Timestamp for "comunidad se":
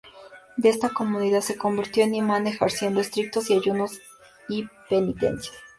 0.89-1.59